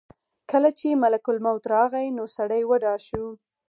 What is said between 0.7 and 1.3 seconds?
چې ملک